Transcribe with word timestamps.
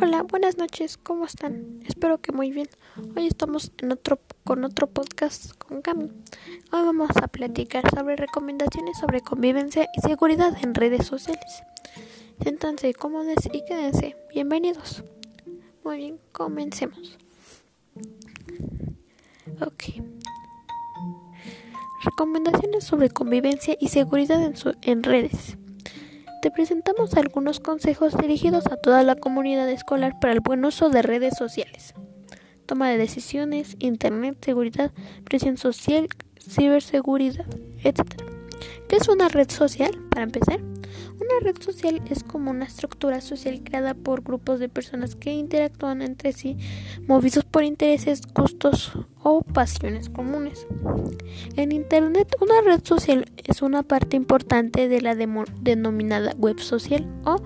Hola, 0.00 0.22
buenas 0.22 0.56
noches, 0.56 0.96
¿cómo 0.96 1.26
están? 1.26 1.80
Espero 1.86 2.18
que 2.18 2.32
muy 2.32 2.50
bien. 2.50 2.68
Hoy 3.14 3.26
estamos 3.26 3.72
en 3.76 3.92
otro, 3.92 4.18
con 4.42 4.64
otro 4.64 4.86
podcast 4.86 5.52
con 5.58 5.82
Cami. 5.82 6.04
Hoy 6.04 6.82
vamos 6.82 7.10
a 7.22 7.28
platicar 7.28 7.84
sobre 7.90 8.16
recomendaciones 8.16 8.98
sobre 8.98 9.20
convivencia 9.20 9.88
y 9.94 10.00
seguridad 10.00 10.56
en 10.62 10.74
redes 10.74 11.06
sociales. 11.06 11.62
Siéntanse 12.40 12.94
cómodos 12.94 13.44
y 13.52 13.64
quédense. 13.66 14.16
Bienvenidos. 14.32 15.04
Muy 15.84 15.98
bien, 15.98 16.20
comencemos. 16.32 17.18
Ok. 19.60 20.02
Recomendaciones 22.02 22.84
sobre 22.84 23.10
convivencia 23.10 23.76
y 23.78 23.88
seguridad 23.88 24.42
en, 24.42 24.54
en 24.80 25.02
redes. 25.02 25.58
Te 26.42 26.50
presentamos 26.50 27.14
algunos 27.14 27.60
consejos 27.60 28.16
dirigidos 28.16 28.66
a 28.66 28.76
toda 28.76 29.04
la 29.04 29.14
comunidad 29.14 29.70
escolar 29.70 30.18
para 30.18 30.32
el 30.32 30.40
buen 30.40 30.64
uso 30.64 30.90
de 30.90 31.00
redes 31.00 31.36
sociales. 31.36 31.94
Toma 32.66 32.90
de 32.90 32.98
decisiones, 32.98 33.76
Internet, 33.78 34.38
seguridad, 34.44 34.90
presión 35.22 35.56
social, 35.56 36.08
ciberseguridad, 36.40 37.46
etc. 37.84 38.00
¿Qué 38.88 38.96
es 38.96 39.08
una 39.08 39.28
red 39.28 39.48
social? 39.50 39.96
Para 40.10 40.24
empezar, 40.24 40.58
una 41.22 41.40
red 41.40 41.56
social 41.60 42.02
es 42.10 42.24
como 42.24 42.50
una 42.50 42.64
estructura 42.64 43.20
social 43.20 43.62
creada 43.62 43.94
por 43.94 44.22
grupos 44.22 44.58
de 44.58 44.68
personas 44.68 45.14
que 45.14 45.32
interactúan 45.32 46.02
entre 46.02 46.32
sí, 46.32 46.56
movidos 47.06 47.44
por 47.44 47.62
intereses, 47.64 48.22
gustos 48.34 48.92
o 49.22 49.42
pasiones 49.42 50.10
comunes. 50.10 50.66
En 51.56 51.72
Internet, 51.72 52.34
una 52.40 52.60
red 52.62 52.84
social 52.84 53.30
es 53.36 53.62
una 53.62 53.82
parte 53.82 54.16
importante 54.16 54.88
de 54.88 55.00
la 55.00 55.14
denominada 55.14 56.32
web 56.36 56.58
social 56.58 57.06
o 57.24 57.36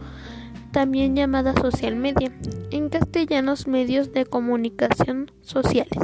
también 0.73 1.17
llamada 1.17 1.55
social 1.55 1.97
media, 1.97 2.33
en 2.71 2.89
castellanos 2.89 3.67
medios 3.67 4.13
de 4.13 4.27
comunicación 4.27 5.31
sociales. 5.43 5.99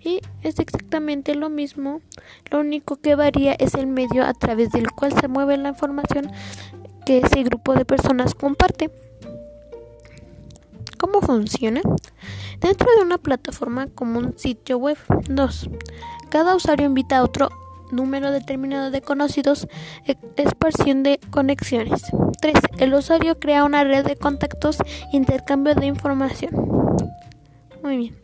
Y 0.00 0.20
es 0.42 0.60
exactamente 0.60 1.34
lo 1.34 1.50
mismo, 1.50 2.00
lo 2.50 2.60
único 2.60 2.96
que 2.96 3.16
varía 3.16 3.54
es 3.54 3.74
el 3.74 3.88
medio 3.88 4.24
a 4.24 4.34
través 4.34 4.70
del 4.70 4.90
cual 4.92 5.12
se 5.12 5.26
mueve 5.26 5.56
la 5.56 5.70
información 5.70 6.30
que 7.08 7.20
ese 7.24 7.42
grupo 7.42 7.72
de 7.72 7.86
personas 7.86 8.34
comparte. 8.34 8.90
¿Cómo 10.98 11.22
funciona? 11.22 11.80
Dentro 12.60 12.86
de 12.94 13.02
una 13.02 13.16
plataforma 13.16 13.86
como 13.86 14.18
un 14.18 14.38
sitio 14.38 14.76
web. 14.76 14.98
2. 15.30 15.70
Cada 16.28 16.54
usuario 16.54 16.84
invita 16.84 17.16
a 17.16 17.24
otro 17.24 17.48
número 17.90 18.30
determinado 18.30 18.90
de 18.90 19.00
conocidos, 19.00 19.68
e, 20.04 20.18
esparción 20.36 21.02
de 21.02 21.18
conexiones. 21.30 22.02
3. 22.42 22.54
El 22.76 22.92
usuario 22.92 23.40
crea 23.40 23.64
una 23.64 23.84
red 23.84 24.04
de 24.04 24.16
contactos, 24.16 24.76
intercambio 25.10 25.74
de 25.74 25.86
información. 25.86 26.50
Muy 27.82 27.96
bien. 27.96 28.16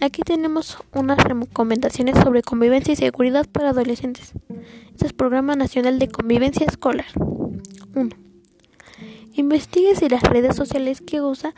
Aquí 0.00 0.22
tenemos 0.22 0.78
unas 0.92 1.18
recomendaciones 1.24 2.16
sobre 2.22 2.42
convivencia 2.42 2.92
y 2.92 2.96
seguridad 2.96 3.46
para 3.50 3.70
adolescentes. 3.70 4.32
Este 4.92 5.06
es 5.06 5.12
Programa 5.12 5.56
Nacional 5.56 5.98
de 5.98 6.06
Convivencia 6.06 6.66
Escolar. 6.66 7.06
1. 7.94 8.10
Investigue 9.34 9.96
si 9.96 10.08
las 10.08 10.22
redes 10.22 10.54
sociales 10.54 11.00
que 11.00 11.20
usa 11.20 11.54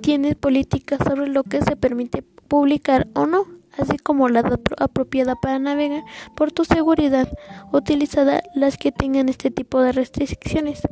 tienen 0.00 0.34
políticas 0.34 0.98
sobre 1.06 1.28
lo 1.28 1.44
que 1.44 1.62
se 1.62 1.76
permite 1.76 2.22
publicar 2.48 3.06
o 3.14 3.26
no, 3.26 3.46
así 3.78 3.98
como 3.98 4.28
la 4.28 4.42
apropiada 4.78 5.36
para 5.36 5.58
navegar 5.58 6.02
por 6.36 6.50
tu 6.50 6.64
seguridad, 6.64 7.28
utilizada 7.72 8.42
las 8.54 8.76
que 8.76 8.90
tengan 8.90 9.28
este 9.28 9.50
tipo 9.50 9.80
de 9.80 9.92
restricciones. 9.92 10.82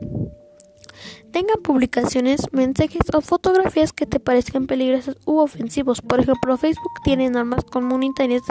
Tengan 1.33 1.61
publicaciones, 1.63 2.47
mensajes 2.53 3.03
o 3.13 3.21
fotografías 3.21 3.93
que 3.93 4.07
te 4.07 4.19
parezcan 4.19 4.67
peligrosas 4.67 5.17
u 5.27 5.39
ofensivos. 5.39 6.01
Por 6.01 6.21
ejemplo, 6.21 6.57
Facebook 6.57 7.03
tiene 7.05 7.29
normas 7.29 7.65
comunitarias 7.65 8.43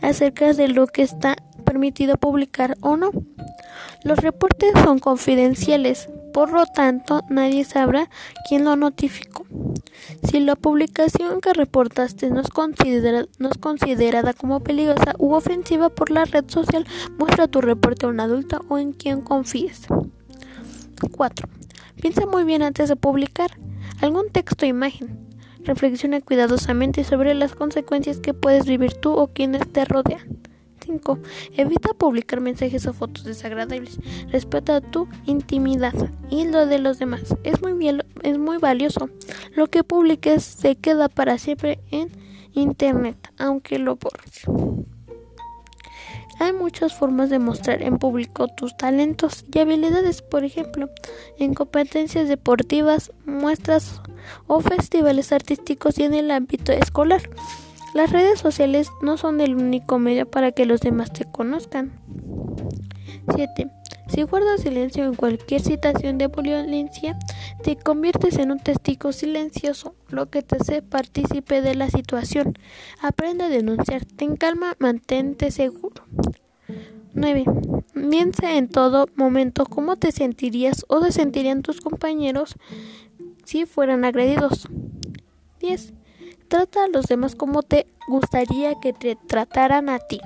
acerca 0.00 0.54
de 0.54 0.68
lo 0.68 0.86
que 0.86 1.02
está 1.02 1.36
permitido 1.82 2.16
publicar 2.16 2.76
o 2.80 2.96
no. 2.96 3.10
Los 4.04 4.18
reportes 4.18 4.70
son 4.84 5.00
confidenciales, 5.00 6.08
por 6.32 6.52
lo 6.52 6.64
tanto 6.64 7.22
nadie 7.28 7.64
sabrá 7.64 8.08
quién 8.48 8.64
lo 8.64 8.76
notificó. 8.76 9.44
Si 10.22 10.38
la 10.38 10.54
publicación 10.54 11.40
que 11.40 11.52
reportaste 11.52 12.30
no 12.30 12.40
es, 12.40 12.50
considerada 13.58 14.32
como 14.32 14.60
peligrosa 14.60 15.16
u 15.18 15.32
ofensiva 15.32 15.88
por 15.88 16.12
la 16.12 16.24
red 16.24 16.44
social, 16.46 16.86
muestra 17.18 17.48
tu 17.48 17.60
reporte 17.60 18.06
a 18.06 18.10
un 18.10 18.20
adulto 18.20 18.60
o 18.68 18.78
en 18.78 18.92
quien 18.92 19.20
confíes. 19.20 19.88
4. 21.10 21.48
Piensa 22.00 22.26
muy 22.26 22.44
bien 22.44 22.62
antes 22.62 22.90
de 22.90 22.94
publicar 22.94 23.50
algún 24.00 24.30
texto 24.30 24.66
o 24.66 24.68
imagen. 24.68 25.18
Reflexiona 25.64 26.20
cuidadosamente 26.20 27.02
sobre 27.02 27.34
las 27.34 27.56
consecuencias 27.56 28.20
que 28.20 28.34
puedes 28.34 28.66
vivir 28.66 28.94
tú 28.94 29.14
o 29.14 29.26
quienes 29.26 29.66
te 29.72 29.84
rodean. 29.84 30.51
5. 30.84 31.18
Evita 31.56 31.90
publicar 31.94 32.40
mensajes 32.40 32.86
o 32.86 32.92
fotos 32.92 33.24
desagradables. 33.24 33.98
Respeta 34.28 34.80
tu 34.80 35.08
intimidad 35.26 35.94
y 36.30 36.44
lo 36.44 36.66
de 36.66 36.78
los 36.78 36.98
demás. 36.98 37.36
Es 37.44 37.60
muy, 37.62 38.00
es 38.22 38.38
muy 38.38 38.58
valioso. 38.58 39.08
Lo 39.54 39.68
que 39.68 39.84
publiques 39.84 40.42
se 40.44 40.76
queda 40.76 41.08
para 41.08 41.38
siempre 41.38 41.80
en 41.90 42.10
Internet, 42.54 43.16
aunque 43.38 43.78
lo 43.78 43.96
borres. 43.96 44.44
Hay 46.38 46.52
muchas 46.52 46.94
formas 46.94 47.30
de 47.30 47.38
mostrar 47.38 47.82
en 47.82 47.98
público 47.98 48.48
tus 48.48 48.76
talentos 48.76 49.44
y 49.52 49.58
habilidades, 49.60 50.22
por 50.22 50.44
ejemplo, 50.44 50.90
en 51.38 51.54
competencias 51.54 52.28
deportivas, 52.28 53.12
muestras 53.26 54.00
o 54.46 54.60
festivales 54.60 55.30
artísticos 55.32 55.98
y 55.98 56.04
en 56.04 56.14
el 56.14 56.30
ámbito 56.30 56.72
escolar. 56.72 57.22
Las 57.94 58.10
redes 58.10 58.40
sociales 58.40 58.90
no 59.02 59.16
son 59.18 59.40
el 59.40 59.54
único 59.54 59.98
medio 59.98 60.30
para 60.30 60.52
que 60.52 60.66
los 60.66 60.80
demás 60.80 61.12
te 61.12 61.24
conozcan. 61.24 61.92
7. 63.34 63.70
Si 64.08 64.22
guardas 64.22 64.62
silencio 64.62 65.04
en 65.04 65.14
cualquier 65.14 65.60
situación 65.60 66.18
de 66.18 66.28
violencia, 66.28 67.18
te 67.62 67.76
conviertes 67.76 68.36
en 68.38 68.50
un 68.50 68.58
testigo 68.58 69.12
silencioso, 69.12 69.94
lo 70.08 70.28
que 70.28 70.42
te 70.42 70.56
hace 70.56 70.82
partícipe 70.82 71.62
de 71.62 71.74
la 71.74 71.88
situación. 71.88 72.58
Aprende 73.00 73.44
a 73.44 73.48
denunciar, 73.48 74.04
ten 74.04 74.36
calma, 74.36 74.74
mantente 74.78 75.50
seguro. 75.50 76.04
9. 77.14 77.44
Piensa 77.94 78.56
en 78.56 78.68
todo 78.68 79.06
momento 79.16 79.66
cómo 79.66 79.96
te 79.96 80.12
sentirías 80.12 80.84
o 80.88 81.02
se 81.02 81.12
sentirían 81.12 81.62
tus 81.62 81.80
compañeros 81.80 82.56
si 83.44 83.66
fueran 83.66 84.04
agredidos. 84.04 84.68
10. 85.60 85.92
Trata 86.52 86.84
a 86.84 86.88
los 86.88 87.06
demás 87.06 87.34
como 87.34 87.62
te 87.62 87.86
gustaría 88.08 88.78
que 88.78 88.92
te 88.92 89.16
trataran 89.16 89.88
a 89.88 89.98
ti. 90.00 90.20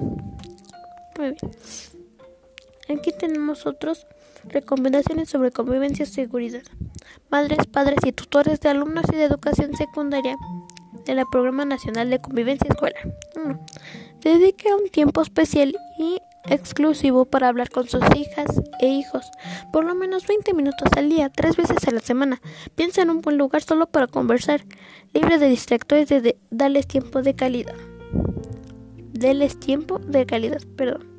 Muy 1.16 1.30
bien. 1.30 2.98
Aquí 2.98 3.12
tenemos 3.16 3.64
otras 3.64 4.08
recomendaciones 4.42 5.28
sobre 5.28 5.52
convivencia 5.52 6.02
y 6.02 6.06
seguridad. 6.06 6.64
Madres, 7.30 7.68
padres 7.68 8.00
y 8.04 8.10
tutores 8.10 8.58
de 8.58 8.70
alumnos 8.70 9.04
y 9.12 9.14
de 9.14 9.22
educación 9.22 9.76
secundaria 9.76 10.34
de 11.04 11.14
la 11.14 11.26
Programa 11.26 11.64
Nacional 11.64 12.10
de 12.10 12.20
Convivencia 12.20 12.70
Escolar. 12.70 13.14
1. 13.36 13.64
Dedique 14.20 14.74
un 14.74 14.88
tiempo 14.88 15.22
especial 15.22 15.76
y 15.96 16.18
exclusivo 16.48 17.24
para 17.24 17.48
hablar 17.48 17.70
con 17.70 17.88
sus 17.88 18.02
hijas 18.14 18.46
e 18.80 18.88
hijos, 18.88 19.30
por 19.72 19.84
lo 19.84 19.94
menos 19.94 20.26
20 20.26 20.54
minutos 20.54 20.88
al 20.96 21.08
día, 21.08 21.28
tres 21.28 21.56
veces 21.56 21.86
a 21.86 21.90
la 21.90 22.00
semana. 22.00 22.40
Piensa 22.74 23.02
en 23.02 23.10
un 23.10 23.20
buen 23.20 23.38
lugar 23.38 23.62
solo 23.62 23.86
para 23.86 24.06
conversar, 24.06 24.64
libre 25.12 25.38
de 25.38 25.48
distractores, 25.48 26.08
de 26.08 26.36
darles 26.50 26.86
tiempo 26.86 27.22
de 27.22 27.34
calidad. 27.34 27.74
Deles 29.12 29.58
tiempo 29.58 29.98
de 29.98 30.26
calidad, 30.26 30.60
perdón. 30.76 31.16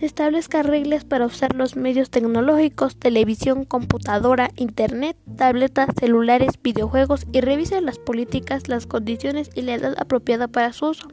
Establezca 0.00 0.62
reglas 0.62 1.04
para 1.04 1.26
usar 1.26 1.54
los 1.54 1.76
medios 1.76 2.08
tecnológicos, 2.08 2.96
televisión, 2.96 3.66
computadora, 3.66 4.50
internet, 4.56 5.14
tabletas, 5.36 5.90
celulares, 5.98 6.58
videojuegos 6.62 7.26
y 7.32 7.42
revise 7.42 7.82
las 7.82 7.98
políticas, 7.98 8.68
las 8.68 8.86
condiciones 8.86 9.50
y 9.54 9.62
la 9.62 9.74
edad 9.74 9.94
apropiada 9.98 10.48
para 10.48 10.72
su 10.72 10.86
uso. 10.86 11.08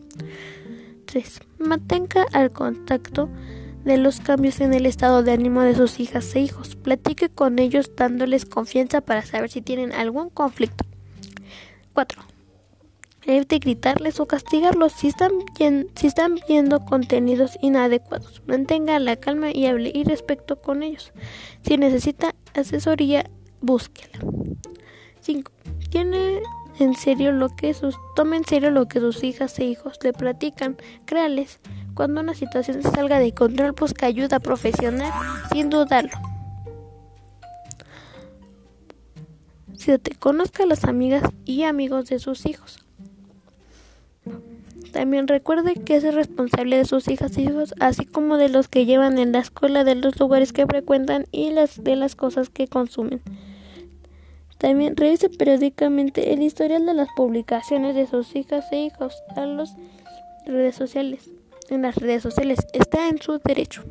3. 1.08 1.40
Mantenga 1.58 2.26
al 2.34 2.52
contacto 2.52 3.30
de 3.84 3.98
los 3.98 4.20
cambios 4.20 4.60
en 4.60 4.74
el 4.74 4.86
estado 4.86 5.24
de 5.24 5.32
ánimo 5.32 5.62
de 5.62 5.74
sus 5.74 6.00
hijas 6.00 6.36
e 6.36 6.42
hijos. 6.42 6.76
Platique 6.76 7.30
con 7.30 7.58
ellos 7.58 7.90
dándoles 7.96 8.46
confianza 8.46 9.02
para 9.02 9.26
saber 9.26 9.50
si 9.50 9.62
tienen 9.62 9.94
algún 9.94 10.30
conflicto. 10.30 10.86
4. 11.94 12.22
Evite 13.26 13.60
gritarles 13.60 14.20
o 14.20 14.26
castigarlos 14.26 14.94
si 14.94 15.08
están, 15.08 16.36
viendo 16.48 16.80
contenidos 16.86 17.58
inadecuados. 17.62 18.42
Mantenga 18.46 19.00
la 19.00 19.16
calma 19.16 19.52
y 19.52 19.66
hable 19.66 19.92
y 19.94 20.04
respeto 20.04 20.62
con 20.62 20.84
ellos. 20.84 21.12
Si 21.62 21.78
necesita 21.78 22.36
asesoría, 22.54 23.30
búsquela. 23.62 24.20
5. 25.22 25.52
Tiene 25.90 26.42
en 26.80 26.96
serio 26.96 27.32
lo 27.32 27.50
que 27.50 27.74
sus, 27.74 27.96
tome 28.16 28.38
en 28.38 28.46
serio 28.46 28.72
lo 28.72 28.88
que 28.88 29.00
sus 29.00 29.24
hijas 29.24 29.58
e 29.60 29.66
hijos 29.66 30.00
le 30.04 30.14
platican, 30.14 30.78
créales. 31.06 31.60
Cuando 31.94 32.22
una 32.22 32.34
situación 32.34 32.84
salga 32.84 33.20
de 33.20 33.34
control, 33.34 33.72
busca 33.72 34.06
ayuda 34.06 34.40
profesional, 34.40 35.12
sin 35.52 35.70
dudarlo. 35.70 36.18
siete 39.78 40.16
conozca 40.20 40.64
a 40.64 40.66
las 40.66 40.84
amigas 40.84 41.24
y 41.46 41.64
amigos 41.64 42.08
de 42.10 42.20
sus 42.20 42.46
hijos. 42.46 42.84
También 44.92 45.28
recuerde 45.28 45.76
que 45.76 45.96
es 45.96 46.14
responsable 46.14 46.78
de 46.78 46.86
sus 46.86 47.08
hijas 47.08 47.38
y 47.38 47.44
hijos, 47.44 47.74
así 47.80 48.06
como 48.06 48.38
de 48.38 48.50
los 48.50 48.68
que 48.68 48.86
llevan 48.86 49.20
en 49.20 49.32
la 49.32 49.40
escuela, 49.40 49.84
de 49.84 49.96
los 49.96 50.20
lugares 50.20 50.54
que 50.54 50.66
frecuentan 50.66 51.26
y 51.32 51.52
las, 51.52 51.84
de 51.84 51.96
las 51.96 52.16
cosas 52.16 52.50
que 52.50 52.68
consumen. 52.68 53.22
También 54.58 54.98
revise 54.98 55.30
periódicamente 55.30 56.34
el 56.34 56.42
historial 56.42 56.86
de 56.86 56.94
las 56.94 57.10
publicaciones 57.16 57.96
de 57.96 58.08
sus 58.08 58.36
hijas 58.36 58.66
e 58.72 58.78
hijos 58.78 59.24
a 59.36 59.46
las 59.46 59.76
redes 60.46 60.76
sociales. 60.76 61.30
En 61.70 61.84
las 61.84 61.96
redes 61.96 62.24
sociales 62.24 62.60
está 62.74 63.10
en 63.10 63.22
su 63.22 63.38
derecho. 63.40 63.84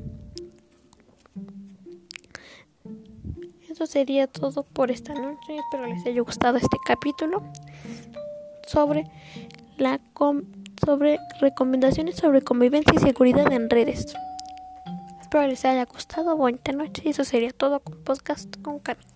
Eso 3.69 3.87
sería 3.87 4.27
todo 4.27 4.65
por 4.65 4.91
esta 4.91 5.13
noche. 5.15 5.59
Espero 5.59 5.87
les 5.87 6.05
haya 6.07 6.23
gustado 6.23 6.57
este 6.57 6.79
capítulo 6.87 7.43
sobre 8.67 9.05
la 9.77 10.01
sobre 10.85 11.19
recomendaciones 11.41 12.17
sobre 12.17 12.43
convivencia 12.43 12.95
y 12.95 12.99
seguridad 12.99 13.53
en 13.53 13.69
redes. 13.69 14.17
Espero 15.21 15.47
les 15.47 15.65
haya 15.65 15.85
gustado. 15.85 16.37
Buena 16.37 16.59
noche. 16.75 17.03
Eso 17.05 17.25
sería 17.25 17.51
todo 17.51 17.81
con 17.81 18.03
podcast 18.03 18.57
con 18.63 18.79
Carlos. 18.79 19.16